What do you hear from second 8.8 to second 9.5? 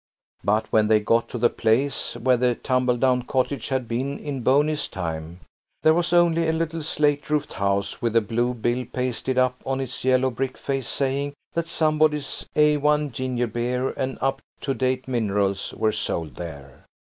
pasted